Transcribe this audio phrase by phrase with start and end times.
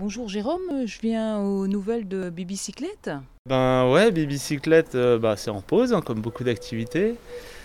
[0.00, 3.10] Bonjour Jérôme, je viens aux nouvelles de Bibicyclette.
[3.48, 7.16] Ben ouais, Bibicyclette, euh, bah, c'est en pause, hein, comme beaucoup d'activités.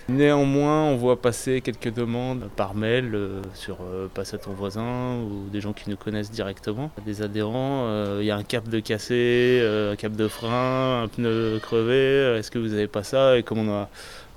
[0.10, 5.20] Néanmoins, on voit passer quelques demandes par mail euh, sur euh, Passe à ton voisin
[5.20, 6.90] ou des gens qui nous connaissent directement.
[7.06, 11.08] Des adhérents, euh, il y a un cap de cassé, un cap de frein, un
[11.10, 13.38] pneu crevé, est-ce que vous avez pas ça?
[13.38, 13.90] Et comme on a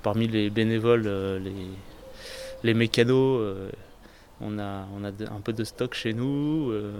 [0.03, 1.09] parmi les bénévoles,
[1.43, 1.51] les,
[2.63, 3.41] les mécanos,
[4.41, 6.91] on a, on a de- un peu de stock chez nous, euh,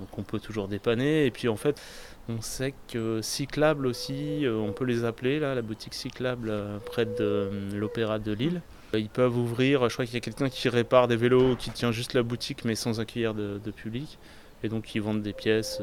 [0.00, 1.26] donc on peut toujours dépanner.
[1.26, 1.80] Et puis en fait,
[2.28, 6.78] on sait que cyclable aussi, euh, on peut les appeler, là, la boutique cyclable euh,
[6.78, 8.62] près de l'Opéra de Lille.
[8.94, 11.92] Ils peuvent ouvrir, je crois qu'il y a quelqu'un qui répare des vélos, qui tient
[11.92, 14.18] juste la boutique mais sans accueillir de, de public.
[14.62, 15.82] Et donc ils vendent des pièces.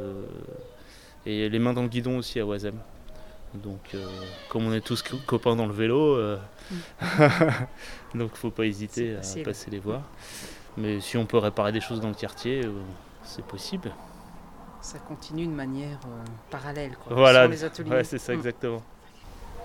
[1.28, 2.76] et les mains dans le guidon aussi à Oisem.
[3.54, 4.04] Donc euh,
[4.50, 6.38] comme on est tous co- copains dans le vélo, euh,
[8.16, 10.02] donc faut pas hésiter à passer les voir.
[10.78, 12.72] Mais si on peut réparer des choses dans le quartier, euh,
[13.24, 13.92] c'est possible.
[14.82, 17.16] Ça continue de manière euh, parallèle, quoi.
[17.16, 17.90] Voilà, sur les ateliers.
[17.92, 18.38] ouais, c'est ça Mm.
[18.38, 18.82] exactement.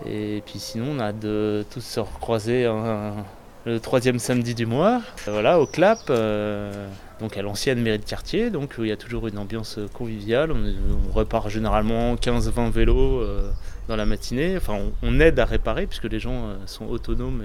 [0.06, 3.24] Et puis sinon, on a de tous se recroiser un-
[3.64, 6.88] le troisième samedi du mois, voilà, au CLAP, euh,
[7.20, 10.52] donc à l'ancienne mairie de quartier, donc où il y a toujours une ambiance conviviale.
[10.52, 10.74] On,
[11.10, 13.50] on répare généralement 15-20 vélos euh,
[13.88, 14.56] dans la matinée.
[14.56, 17.42] Enfin, on, on aide à réparer puisque les gens euh, sont autonomes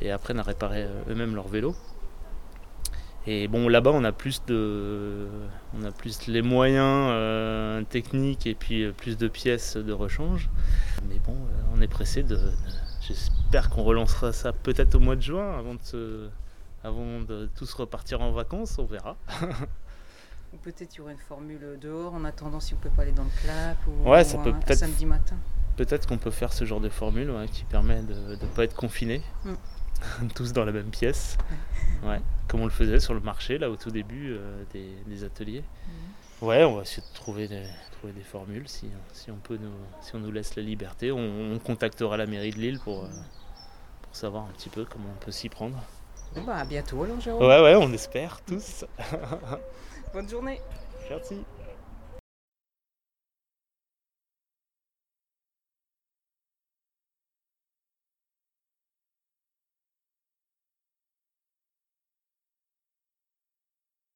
[0.00, 1.76] et, et apprennent à réparer eux-mêmes leurs vélos.
[3.28, 5.26] Et bon, là-bas, on a plus de,
[5.76, 10.48] on a plus les moyens euh, techniques et puis euh, plus de pièces de rechange.
[11.08, 12.36] Mais bon, euh, on est pressé de.
[12.36, 12.52] de-
[13.02, 16.28] J'espère qu'on relancera ça peut-être au mois de juin avant de se,
[16.82, 18.78] avant de tous repartir en vacances.
[18.78, 19.16] On verra.
[20.52, 23.12] Ou peut-être il y aurait une formule dehors en attendant si on peut pas aller
[23.12, 25.36] dans le clap ou, Ouais, ça ou peut un peut-être- samedi matin.
[25.76, 28.74] Peut-être qu'on peut faire ce genre de formule ouais, qui permet de ne pas être
[28.74, 29.20] confinés,
[30.34, 31.36] tous dans la même pièce.
[32.02, 35.24] Ouais, comme on le faisait sur le marché là au tout début euh, des, des
[35.24, 35.64] ateliers.
[36.42, 39.72] Ouais, on va essayer de trouver des, trouver des formules si, si, on peut nous,
[40.02, 41.10] si on nous laisse la liberté.
[41.10, 43.08] On, on contactera la mairie de Lille pour, euh,
[44.02, 45.82] pour savoir un petit peu comment on peut s'y prendre.
[46.34, 47.42] Bon, bah, à bientôt alors Jérôme.
[47.42, 48.84] Ouais, ouais, on espère tous.
[50.12, 50.60] Bonne journée.
[51.08, 51.36] Merci.